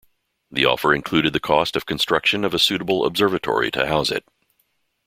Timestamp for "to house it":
3.69-4.25